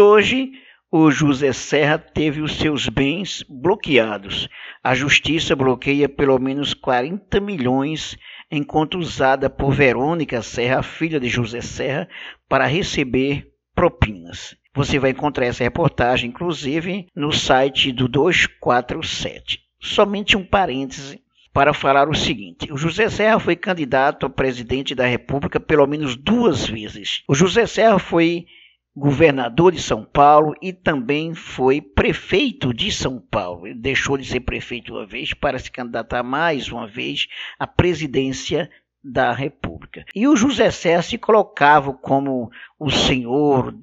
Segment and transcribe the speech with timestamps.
[0.00, 0.52] hoje
[0.90, 4.48] o José Serra teve os seus bens bloqueados.
[4.82, 8.16] A justiça bloqueia pelo menos 40 milhões
[8.64, 12.08] conta usada por Verônica Serra, filha de José Serra,
[12.48, 14.56] para receber propinas.
[14.74, 19.60] Você vai encontrar essa reportagem, inclusive, no site do 247.
[19.80, 21.22] Somente um parêntese
[21.52, 26.16] para falar o seguinte: o José Serra foi candidato a presidente da República pelo menos
[26.16, 27.22] duas vezes.
[27.28, 28.46] O José Serra foi
[28.94, 33.66] governador de São Paulo e também foi prefeito de São Paulo.
[33.66, 37.26] Ele deixou de ser prefeito uma vez para se candidatar mais uma vez
[37.58, 38.70] à presidência
[39.02, 40.04] da República.
[40.14, 43.74] E o José Serra se colocava como o senhor,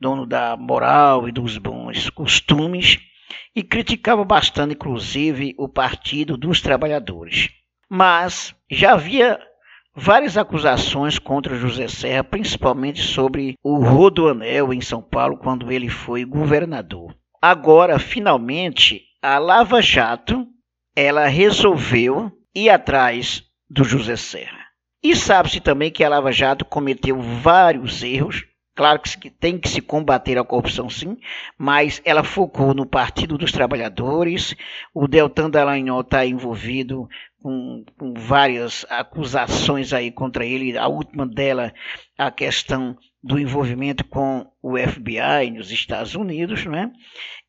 [0.00, 2.98] dono da moral e dos bons costumes,
[3.54, 7.50] e criticava bastante, inclusive, o Partido dos Trabalhadores.
[7.88, 9.38] Mas já havia
[9.96, 16.24] várias acusações contra José Serra, principalmente sobre o Rodoanel em São Paulo, quando ele foi
[16.24, 17.16] governador.
[17.40, 20.46] Agora, finalmente, a Lava Jato
[20.94, 24.66] ela resolveu ir atrás do José Serra.
[25.02, 28.44] E sabe-se também que a Lava Jato cometeu vários erros.
[28.74, 31.16] Claro que tem que se combater a corrupção, sim,
[31.56, 34.54] mas ela focou no Partido dos Trabalhadores.
[34.92, 37.08] O Deltan Dallagnol está envolvido
[37.42, 40.76] com, com, várias acusações aí contra ele.
[40.76, 41.72] A última dela,
[42.16, 46.90] a questão do envolvimento com o FBI nos Estados Unidos, né?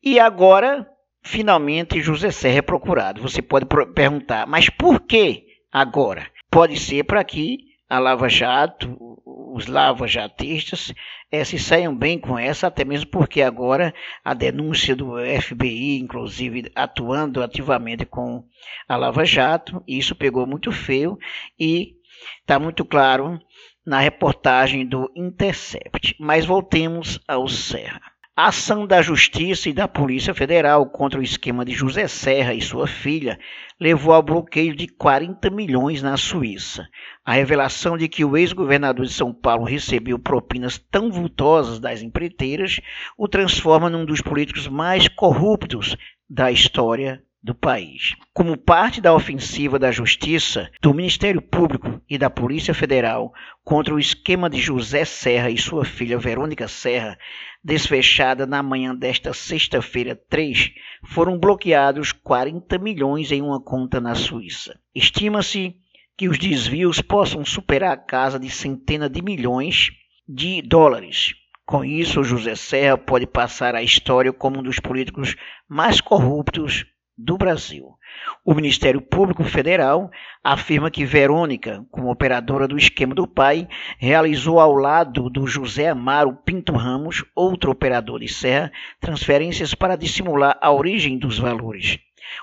[0.02, 0.86] E agora,
[1.22, 3.22] finalmente, José Serra é procurado.
[3.22, 6.26] Você pode perguntar, mas por que agora?
[6.50, 9.07] Pode ser para que a Lava Jato,
[9.52, 10.92] os lava-jatistas,
[11.30, 16.70] é, se saiam bem com essa, até mesmo porque agora a denúncia do FBI, inclusive
[16.74, 18.44] atuando ativamente com
[18.88, 21.18] a Lava Jato, isso pegou muito feio
[21.58, 21.94] e
[22.40, 23.40] está muito claro
[23.84, 26.14] na reportagem do Intercept.
[26.18, 28.17] Mas voltemos ao Serra.
[28.40, 32.60] A ação da Justiça e da Polícia Federal contra o esquema de José Serra e
[32.60, 33.36] sua filha
[33.80, 36.88] levou ao bloqueio de 40 milhões na Suíça.
[37.24, 42.80] A revelação de que o ex-governador de São Paulo recebeu propinas tão vultosas das empreiteiras
[43.16, 45.96] o transforma num dos políticos mais corruptos
[46.30, 48.14] da história do país.
[48.34, 53.32] Como parte da ofensiva da Justiça, do Ministério Público e da Polícia Federal
[53.64, 57.18] contra o esquema de José Serra e sua filha Verônica Serra,
[57.64, 60.72] desfechada na manhã desta sexta-feira 3,
[61.06, 64.78] foram bloqueados 40 milhões em uma conta na Suíça.
[64.94, 65.74] Estima-se
[66.18, 69.90] que os desvios possam superar a casa de centenas de milhões
[70.28, 71.32] de dólares.
[71.64, 75.34] Com isso, José Serra pode passar à história como um dos políticos
[75.66, 76.84] mais corruptos
[77.18, 77.98] do Brasil.
[78.44, 80.10] O Ministério Público Federal
[80.42, 83.66] afirma que Verônica, como operadora do esquema do pai,
[83.98, 88.70] realizou ao lado do José Amaro Pinto Ramos, outro operador de serra,
[89.00, 91.98] transferências para dissimular a origem dos valores.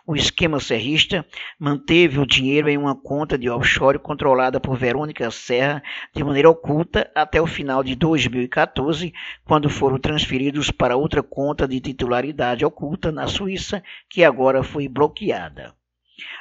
[0.06, 1.25] O esquema serrista
[1.59, 5.81] manteve o dinheiro em uma conta de offshore controlada por Verônica Serra
[6.13, 9.13] de maneira oculta até o final de 2014,
[9.44, 15.75] quando foram transferidos para outra conta de titularidade oculta na Suíça, que agora foi bloqueada.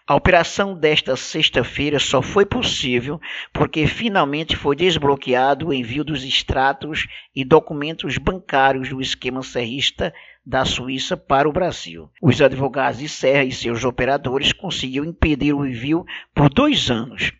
[0.06, 3.20] A operação desta sexta-feira só foi possível
[3.52, 10.14] porque finalmente foi desbloqueado o envio dos extratos e documentos bancários do esquema serrista
[10.46, 12.08] da Suíça para o Brasil.
[12.22, 17.32] Os advogados de Serra e seus operadores conseguiram impedir o envio por dois anos.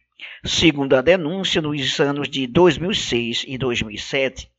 [0.43, 4.51] Segundo a denúncia, nos anos de 2006 e 2007,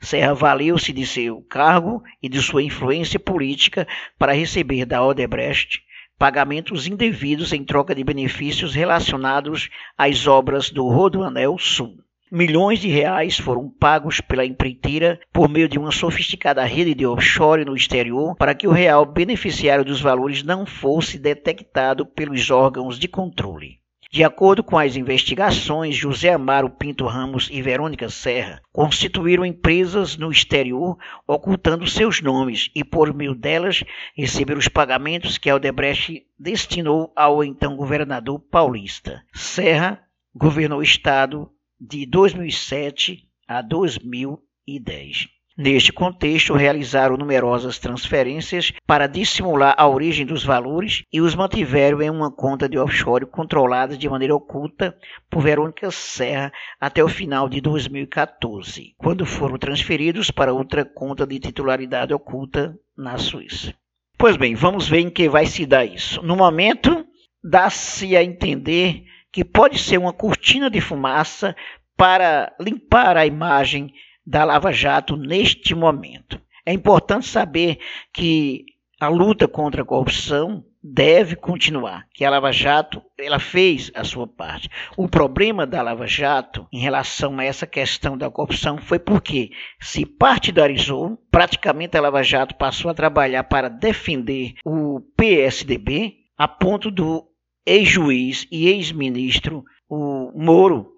[0.00, 5.82] Serra valeu-se de seu cargo e de sua influência política para receber da Odebrecht
[6.18, 11.98] pagamentos indevidos em troca de benefícios relacionados às obras do Rodoanel Sul.
[12.30, 17.64] Milhões de reais foram pagos pela empreiteira por meio de uma sofisticada rede de offshore
[17.64, 23.06] no exterior para que o real beneficiário dos valores não fosse detectado pelos órgãos de
[23.06, 23.78] controle.
[24.14, 30.30] De acordo com as investigações, José Amaro Pinto Ramos e Verônica Serra constituíram empresas no
[30.30, 30.96] exterior
[31.26, 33.82] ocultando seus nomes e, por meio delas,
[34.16, 39.20] receberam os pagamentos que Aldebrecht destinou ao então governador paulista.
[39.34, 40.00] Serra
[40.32, 41.50] governou o estado
[41.80, 45.26] de 2007 a 2010.
[45.56, 52.10] Neste contexto, realizaram numerosas transferências para dissimular a origem dos valores e os mantiveram em
[52.10, 54.96] uma conta de offshore controlada de maneira oculta
[55.30, 61.38] por Verônica Serra até o final de 2014, quando foram transferidos para outra conta de
[61.38, 63.72] titularidade oculta na Suíça.
[64.18, 66.20] Pois bem, vamos ver em que vai se dar isso.
[66.20, 67.06] No momento,
[67.42, 71.54] dá-se a entender que pode ser uma cortina de fumaça
[71.96, 73.92] para limpar a imagem
[74.26, 76.40] da Lava Jato neste momento.
[76.66, 77.78] É importante saber
[78.12, 78.64] que
[79.00, 84.26] a luta contra a corrupção deve continuar, que a Lava Jato ela fez a sua
[84.26, 84.68] parte.
[84.96, 89.50] O problema da Lava Jato em relação a essa questão da corrupção foi porque
[89.80, 96.90] se partidarizou, praticamente a Lava Jato passou a trabalhar para defender o PSDB, a ponto
[96.90, 97.26] do
[97.66, 100.92] ex-juiz e ex-ministro, o Moro,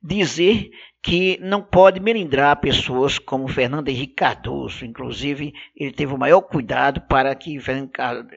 [0.00, 0.70] dizer
[1.06, 4.84] que não pode melindrar pessoas como Fernando Henrique Cardoso.
[4.84, 7.60] Inclusive, ele teve o maior cuidado para que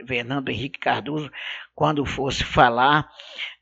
[0.05, 1.31] Fernando Henrique Cardoso,
[1.73, 3.09] quando fosse falar,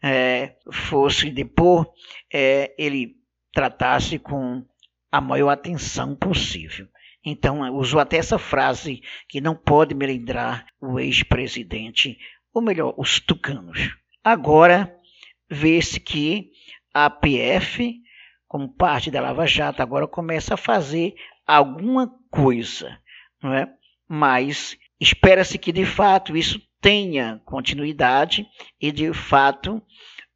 [0.04, 1.89] é, fosse depor,
[2.33, 3.15] é, ele
[3.54, 4.65] tratasse com
[5.09, 6.86] a maior atenção possível.
[7.24, 12.18] Então, usou até essa frase que não pode melindrar o ex-presidente,
[12.54, 13.95] ou melhor, os tucanos.
[14.21, 14.94] Agora,
[15.50, 16.51] vê-se que
[16.94, 18.06] a PF
[18.47, 21.15] como parte da Lava Jato, agora começa a fazer
[21.45, 22.97] alguma coisa,
[23.41, 23.67] não é?
[24.07, 28.47] Mas espera-se que de fato isso tenha continuidade
[28.79, 29.81] e de fato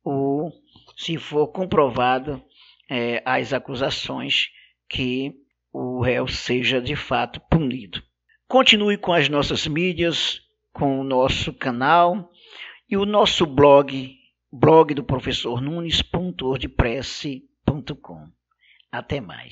[0.04, 0.52] o
[0.98, 2.44] se for comprovado
[2.90, 4.50] é, as acusações
[4.90, 5.34] que
[5.72, 8.04] o réu seja de fato punido.
[8.48, 10.42] Continue com as nossas mídias,
[10.74, 12.30] com o nosso canal
[12.90, 14.14] e o nosso blog,
[14.52, 16.02] blog do professor Nunes,
[16.60, 16.68] de
[18.92, 19.50] até mais.